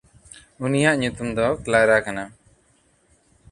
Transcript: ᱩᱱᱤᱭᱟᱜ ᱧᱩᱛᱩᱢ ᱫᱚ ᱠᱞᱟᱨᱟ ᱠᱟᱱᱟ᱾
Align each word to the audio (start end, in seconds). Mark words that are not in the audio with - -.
ᱩᱱᱤᱭᱟᱜ 0.65 0.95
ᱧᱩᱛᱩᱢ 0.99 1.29
ᱫᱚ 1.37 1.45
ᱠᱞᱟᱨᱟ 1.63 1.97
ᱠᱟᱱᱟ᱾ 2.05 2.25